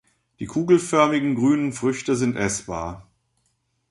[0.39, 3.07] Die kugelförmigen, grünen Früchte sind essbar.